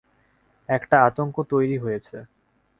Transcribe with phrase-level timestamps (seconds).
[0.69, 2.17] একটা আতঙ্ক তৈরি হয়েছে।